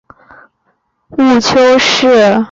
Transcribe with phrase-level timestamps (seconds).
[1.09, 2.39] 母丘氏。